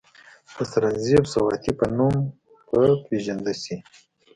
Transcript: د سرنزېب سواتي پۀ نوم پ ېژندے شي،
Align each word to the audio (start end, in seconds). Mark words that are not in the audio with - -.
د 0.55 0.57
سرنزېب 0.71 1.23
سواتي 1.33 1.71
پۀ 1.77 1.85
نوم 1.97 2.15
پ 2.67 2.69
ېژندے 3.15 3.53
شي، 3.63 3.75